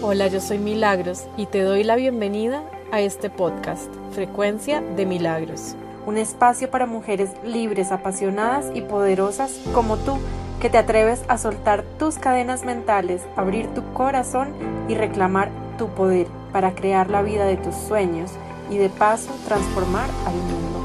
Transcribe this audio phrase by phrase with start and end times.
[0.00, 2.62] Hola, yo soy Milagros y te doy la bienvenida
[2.92, 5.74] a este podcast, Frecuencia de Milagros.
[6.06, 10.18] Un espacio para mujeres libres, apasionadas y poderosas como tú,
[10.60, 14.52] que te atreves a soltar tus cadenas mentales, abrir tu corazón
[14.88, 18.30] y reclamar tu poder para crear la vida de tus sueños
[18.70, 20.78] y de paso transformar al mundo.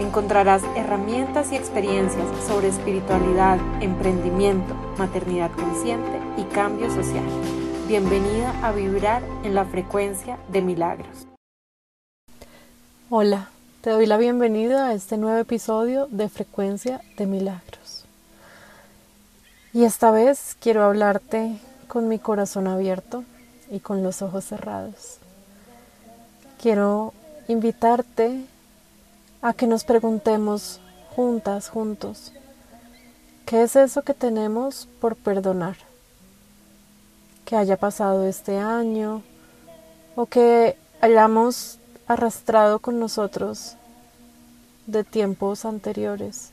[0.00, 7.24] Encontrarás herramientas y experiencias sobre espiritualidad, emprendimiento, maternidad consciente y cambio social.
[7.88, 11.26] Bienvenida a vibrar en la frecuencia de milagros.
[13.08, 13.48] Hola,
[13.80, 18.04] te doy la bienvenida a este nuevo episodio de Frecuencia de Milagros.
[19.72, 21.56] Y esta vez quiero hablarte
[21.86, 23.24] con mi corazón abierto
[23.70, 25.16] y con los ojos cerrados.
[26.60, 27.14] Quiero
[27.48, 28.44] invitarte
[29.40, 30.78] a que nos preguntemos
[31.16, 32.34] juntas, juntos,
[33.46, 35.87] ¿qué es eso que tenemos por perdonar?
[37.48, 39.22] Que haya pasado este año
[40.16, 43.76] o que hayamos arrastrado con nosotros
[44.86, 46.50] de tiempos anteriores.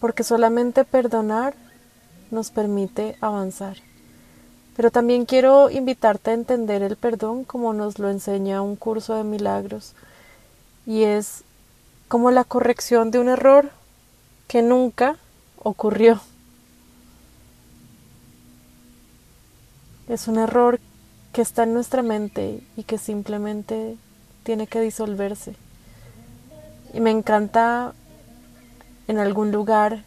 [0.00, 1.54] Porque solamente perdonar
[2.30, 3.78] nos permite avanzar.
[4.76, 9.24] Pero también quiero invitarte a entender el perdón como nos lo enseña un curso de
[9.24, 9.94] milagros.
[10.84, 11.42] Y es
[12.08, 13.70] como la corrección de un error
[14.46, 15.16] que nunca
[15.62, 16.20] ocurrió.
[20.08, 20.80] Es un error
[21.32, 23.96] que está en nuestra mente y que simplemente
[24.42, 25.56] tiene que disolverse.
[26.92, 27.94] Y me encanta,
[29.08, 30.04] en algún lugar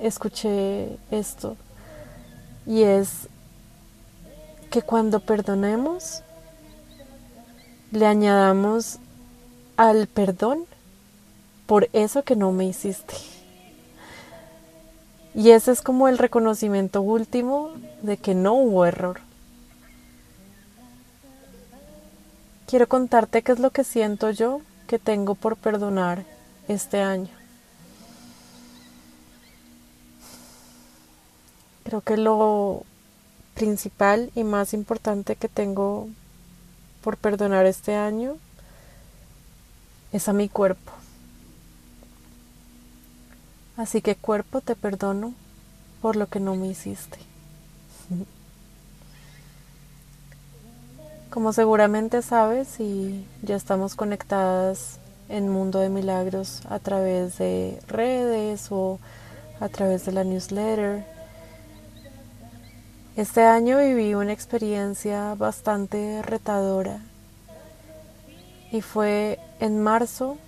[0.00, 1.56] escuché esto,
[2.66, 3.28] y es
[4.70, 6.22] que cuando perdonemos,
[7.92, 8.98] le añadamos
[9.76, 10.64] al perdón
[11.66, 13.14] por eso que no me hiciste.
[15.34, 17.70] Y ese es como el reconocimiento último
[18.02, 19.20] de que no hubo error.
[22.66, 26.24] Quiero contarte qué es lo que siento yo que tengo por perdonar
[26.66, 27.30] este año.
[31.84, 32.82] Creo que lo
[33.54, 36.08] principal y más importante que tengo
[37.02, 38.36] por perdonar este año
[40.10, 40.90] es a mi cuerpo.
[43.76, 45.34] Así que cuerpo te perdono
[46.02, 47.18] por lo que no me hiciste.
[51.30, 54.98] Como seguramente sabes y ya estamos conectadas
[55.28, 58.98] en Mundo de Milagros a través de redes o
[59.60, 61.04] a través de la newsletter,
[63.16, 67.00] este año viví una experiencia bastante retadora
[68.70, 70.38] y fue en marzo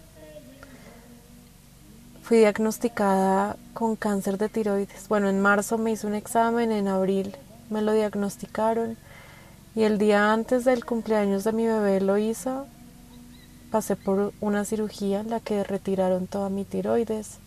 [2.23, 5.09] fui diagnosticada con cáncer de tiroides.
[5.09, 7.35] Bueno, en marzo me hice un examen, en abril
[7.71, 8.99] me lo diagnosticaron
[9.79, 12.67] y el día antes del cumpleaños de mi bebé lo hizo.
[13.71, 17.39] Pasé por una cirugía en la que retiraron toda mi tiroides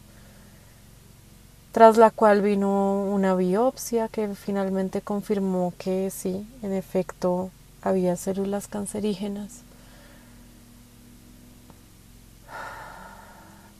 [1.74, 7.50] tras la cual vino una biopsia que finalmente confirmó que sí, en efecto,
[7.82, 9.64] había células cancerígenas.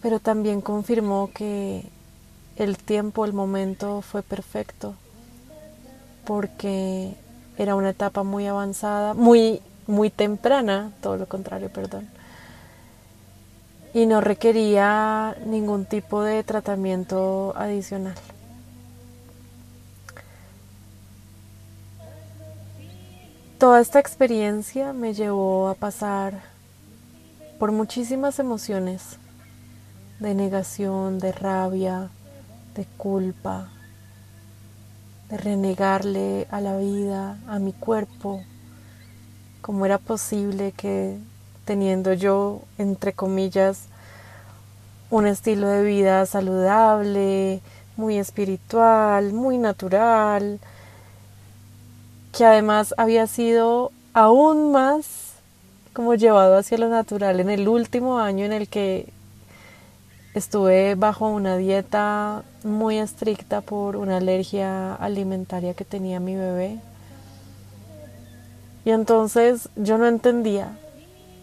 [0.02, 1.86] Pero también confirmó que
[2.58, 4.96] el tiempo, el momento fue perfecto,
[6.26, 7.16] porque
[7.62, 12.08] era una etapa muy avanzada, muy, muy temprana, todo lo contrario, perdón
[13.94, 18.16] y no requería ningún tipo de tratamiento adicional.
[23.58, 26.42] Toda esta experiencia me llevó a pasar
[27.60, 29.18] por muchísimas emociones
[30.20, 32.10] de negación, de rabia,
[32.76, 33.70] de culpa,
[35.32, 38.44] de renegarle a la vida, a mi cuerpo,
[39.62, 41.18] cómo era posible que
[41.64, 43.86] teniendo yo, entre comillas,
[45.10, 47.62] un estilo de vida saludable,
[47.96, 50.60] muy espiritual, muy natural,
[52.34, 55.36] que además había sido aún más
[55.94, 59.14] como llevado hacia lo natural en el último año en el que
[60.34, 66.80] estuve bajo una dieta muy estricta por una alergia alimentaria que tenía mi bebé.
[68.86, 70.78] Y entonces yo no entendía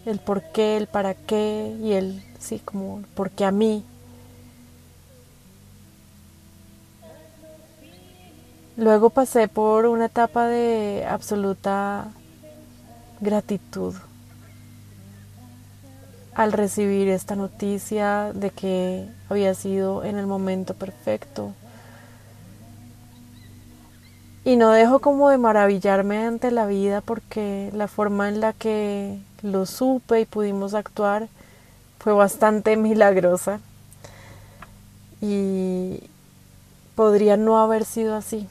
[0.05, 3.83] el por qué, el para qué y el, sí, como, por qué a mí.
[8.75, 12.07] Luego pasé por una etapa de absoluta
[13.19, 13.93] gratitud
[16.33, 21.53] al recibir esta noticia de que había sido en el momento perfecto.
[24.45, 29.19] Y no dejo como de maravillarme ante la vida porque la forma en la que
[29.41, 31.27] lo supe y pudimos actuar
[31.99, 33.59] fue bastante milagrosa.
[35.21, 36.01] Y
[36.95, 38.47] podría no haber sido así.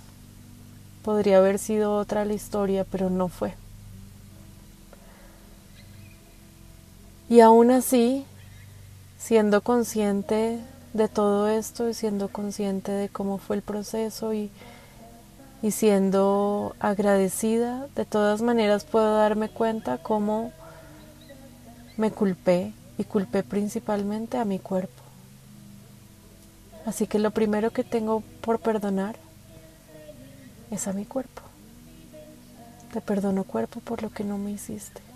[1.02, 3.54] Podría haber sido otra la historia, pero no fue.
[7.28, 8.24] Y aún así,
[9.18, 10.58] siendo consciente
[10.94, 14.50] de todo esto y siendo consciente de cómo fue el proceso y,
[15.62, 20.52] y siendo agradecida, de todas maneras puedo darme cuenta cómo
[21.98, 25.02] me culpé y culpé principalmente a mi cuerpo.
[26.86, 29.16] Así que lo primero que tengo por perdonar
[30.70, 31.42] es a mi cuerpo.
[32.92, 35.07] Te perdono cuerpo por lo que no me hiciste.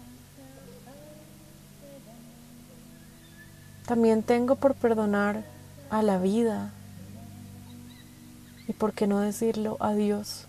[3.87, 5.45] También tengo por perdonar
[5.91, 6.73] a la vida
[8.69, 10.47] y por qué no decirlo a Dios.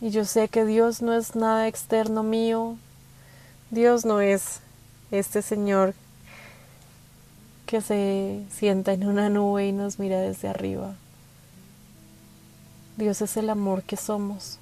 [0.00, 2.76] Y yo sé que Dios no es nada externo mío,
[3.70, 4.60] Dios no es
[5.10, 5.94] este Señor
[7.64, 10.94] que se sienta en una nube y nos mira desde arriba.
[12.96, 14.58] Dios es el amor que somos.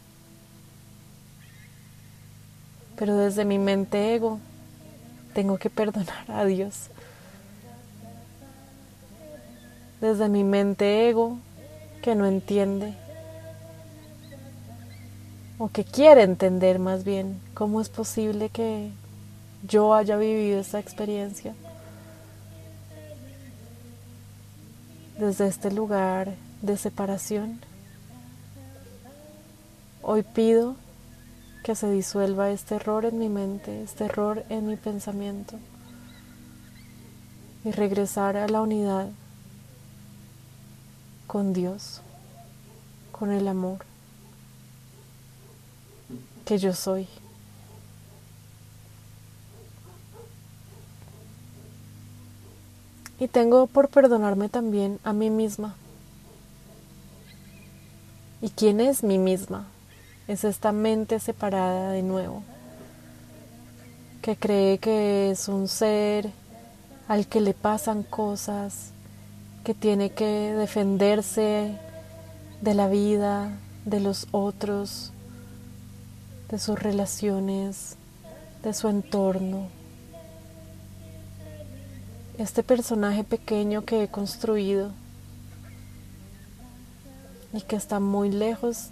[2.96, 4.38] Pero desde mi mente ego
[5.34, 6.88] tengo que perdonar a Dios.
[10.00, 11.38] Desde mi mente ego
[12.02, 12.94] que no entiende
[15.58, 18.90] o que quiere entender más bien cómo es posible que
[19.66, 21.54] yo haya vivido esa experiencia.
[25.18, 27.60] Desde este lugar de separación,
[30.02, 30.76] hoy pido
[31.64, 35.58] que se disuelva este error en mi mente, este error en mi pensamiento
[37.64, 39.08] y regresar a la unidad
[41.26, 42.02] con Dios,
[43.12, 43.78] con el amor
[46.44, 47.08] que yo soy.
[53.18, 55.76] Y tengo por perdonarme también a mí misma.
[58.42, 59.66] ¿Y quién es mí misma?
[60.26, 62.42] Es esta mente separada de nuevo,
[64.22, 66.30] que cree que es un ser
[67.08, 68.92] al que le pasan cosas,
[69.64, 71.78] que tiene que defenderse
[72.62, 73.50] de la vida,
[73.84, 75.12] de los otros,
[76.48, 77.96] de sus relaciones,
[78.62, 79.68] de su entorno.
[82.38, 84.90] Este personaje pequeño que he construido
[87.52, 88.88] y que está muy lejos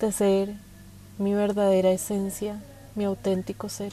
[0.00, 0.54] de ser
[1.18, 2.58] mi verdadera esencia,
[2.94, 3.92] mi auténtico ser.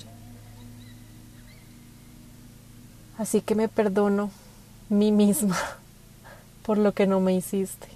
[3.17, 4.31] Así que me perdono
[4.89, 5.57] mí misma
[6.65, 7.87] por lo que no me hiciste.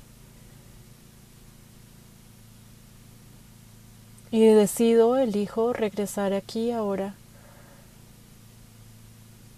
[4.31, 7.15] Y decido, elijo regresar aquí ahora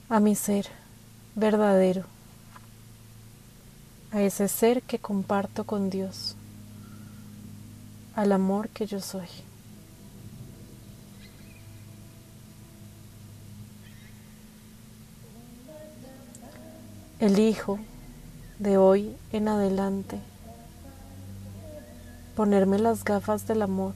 [0.09, 0.67] a mi ser
[1.35, 2.03] verdadero,
[4.11, 6.35] a ese ser que comparto con Dios
[8.15, 9.27] al amor que yo soy.
[17.19, 17.79] Elijo
[18.59, 20.19] de hoy en adelante
[22.35, 23.93] ponerme las gafas del amor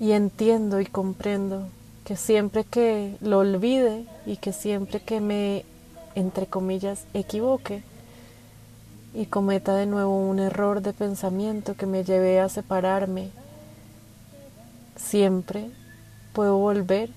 [0.00, 1.68] y entiendo y comprendo
[2.04, 5.64] que siempre que lo olvide y que siempre que me,
[6.14, 7.82] entre comillas, equivoque,
[9.14, 13.30] y cometa de nuevo un error de pensamiento que me lleve a separarme,
[14.96, 15.70] siempre
[16.32, 17.10] puedo volver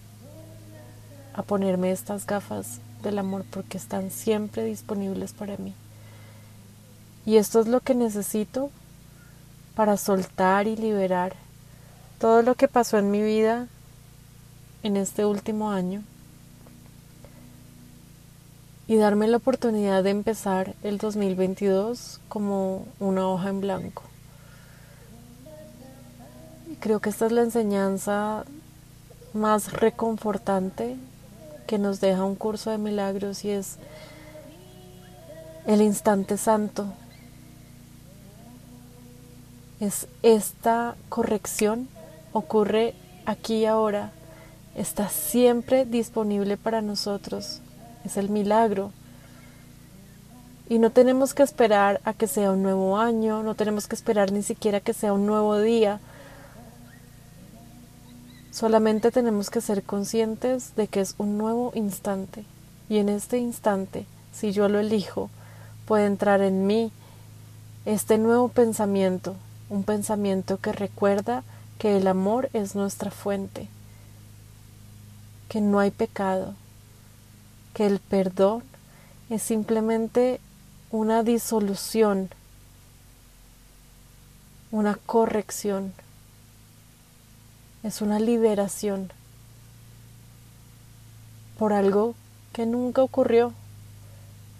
[1.33, 5.73] a ponerme estas gafas del amor porque están siempre disponibles para mí.
[7.25, 8.69] Y esto es lo que necesito
[9.75, 11.33] para soltar y liberar
[12.19, 13.67] todo lo que pasó en mi vida
[14.83, 16.03] en este último año
[18.87, 24.03] y darme la oportunidad de empezar el 2022 como una hoja en blanco.
[26.71, 28.45] Y creo que esta es la enseñanza
[29.33, 30.97] más reconfortante
[31.67, 33.77] que nos deja un curso de milagros y es
[35.65, 36.85] el instante santo.
[39.79, 41.89] Es esta corrección
[42.35, 42.93] ocurre
[43.25, 44.11] aquí y ahora,
[44.75, 47.61] está siempre disponible para nosotros
[48.05, 48.91] es el milagro.
[50.69, 54.31] Y no tenemos que esperar a que sea un nuevo año, no tenemos que esperar
[54.31, 55.99] ni siquiera que sea un nuevo día.
[58.51, 62.45] Solamente tenemos que ser conscientes de que es un nuevo instante.
[62.89, 65.29] Y en este instante, si yo lo elijo,
[65.85, 66.91] puede entrar en mí
[67.85, 69.35] este nuevo pensamiento,
[69.69, 71.43] un pensamiento que recuerda
[71.77, 73.67] que el amor es nuestra fuente,
[75.49, 76.55] que no hay pecado,
[77.75, 78.63] que el perdón
[79.29, 80.39] es simplemente
[80.91, 82.29] una disolución,
[84.71, 85.93] una corrección,
[87.83, 89.11] es una liberación
[91.59, 92.15] por algo
[92.53, 93.51] que nunca ocurrió,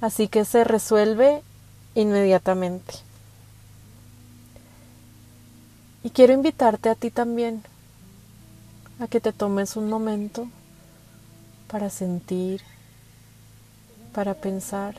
[0.01, 1.41] así que se resuelve
[1.95, 2.95] inmediatamente.
[6.03, 7.63] Y quiero invitarte a ti también
[8.99, 10.49] a que te tomes un momento
[11.69, 12.61] para sentir,
[14.15, 14.95] para pensar.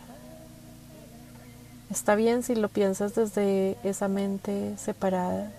[1.91, 5.51] Está bien si lo piensas desde esa mente separada.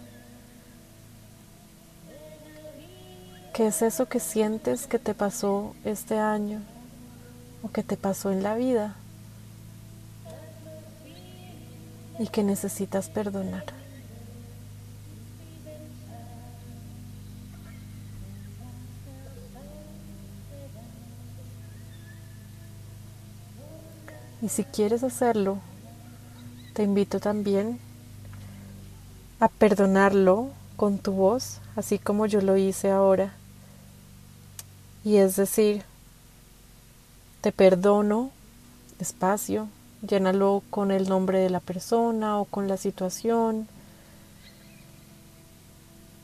[3.55, 6.61] ¿Qué es eso que sientes que te pasó este año
[7.63, 8.95] o que te pasó en la vida
[12.19, 13.76] y que necesitas perdonar?
[24.41, 25.57] Y si quieres hacerlo,
[26.73, 27.79] te invito también
[29.39, 33.33] a perdonarlo con tu voz, así como yo lo hice ahora.
[35.03, 35.83] Y es decir,
[37.41, 38.29] te perdono
[38.99, 39.67] despacio,
[40.07, 43.67] llénalo con el nombre de la persona o con la situación,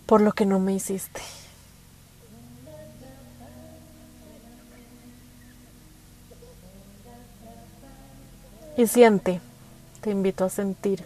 [0.05, 1.22] por lo que no me hiciste.
[8.75, 9.39] Y siente,
[10.01, 11.05] te invito a sentir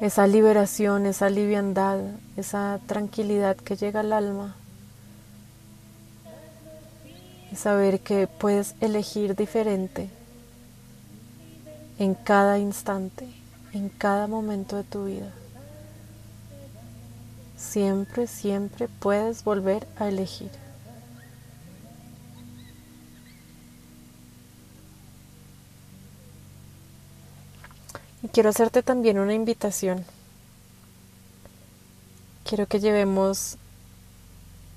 [0.00, 1.98] esa liberación, esa liviandad,
[2.36, 4.54] esa tranquilidad que llega al alma.
[7.50, 10.08] Y saber que puedes elegir diferente
[11.98, 13.28] en cada instante,
[13.72, 15.30] en cada momento de tu vida.
[17.56, 20.61] Siempre, siempre puedes volver a elegir.
[28.22, 30.04] Y quiero hacerte también una invitación.
[32.44, 33.56] Quiero que llevemos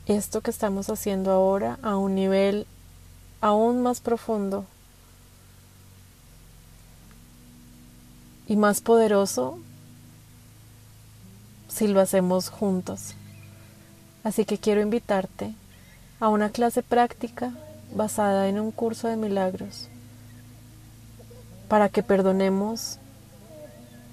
[0.07, 2.67] esto que estamos haciendo ahora a un nivel
[3.41, 4.65] aún más profundo
[8.47, 9.59] y más poderoso
[11.67, 13.15] si lo hacemos juntos.
[14.23, 15.53] Así que quiero invitarte
[16.19, 17.51] a una clase práctica
[17.93, 19.87] basada en un curso de milagros
[21.67, 22.99] para que perdonemos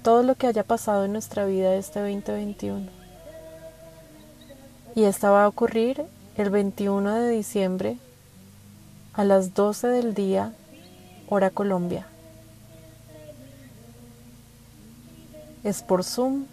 [0.03, 2.87] todo lo que haya pasado en nuestra vida este 2021.
[4.95, 6.03] Y esta va a ocurrir
[6.37, 7.97] el 21 de diciembre
[9.13, 10.53] a las 12 del día,
[11.29, 12.05] hora Colombia.
[15.63, 16.45] Es por Zoom,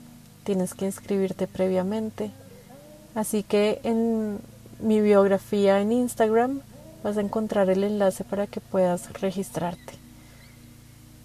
[0.44, 2.30] tienes que inscribirte previamente.
[3.16, 4.38] Así que en
[4.78, 6.60] mi biografía en Instagram
[7.02, 9.94] vas a encontrar el enlace para que puedas registrarte.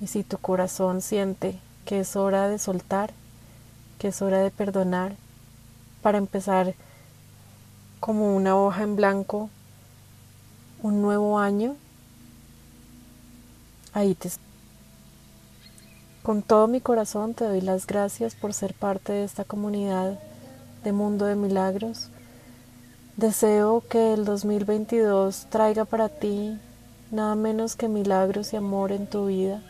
[0.01, 3.13] Y si tu corazón siente que es hora de soltar,
[3.99, 5.15] que es hora de perdonar,
[6.01, 6.73] para empezar
[7.99, 9.49] como una hoja en blanco,
[10.81, 11.75] un nuevo año.
[13.93, 14.29] Ahí te
[16.21, 20.17] con todo mi corazón te doy las gracias por ser parte de esta comunidad
[20.83, 22.09] de Mundo de Milagros.
[23.15, 26.59] Deseo que el 2022 traiga para ti
[27.11, 29.61] nada menos que milagros y amor en tu vida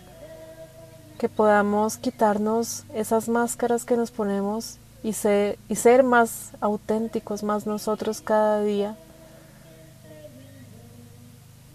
[1.18, 7.66] que podamos quitarnos esas máscaras que nos ponemos y ser, y ser más auténticos, más
[7.66, 8.98] nosotros cada día.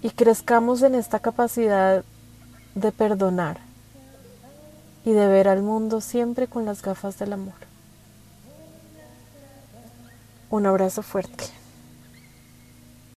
[0.03, 2.05] Y crezcamos en esta capacidad
[2.75, 3.59] de perdonar
[5.05, 7.55] y de ver al mundo siempre con las gafas del amor.
[10.51, 11.60] Un abrazo fuerte.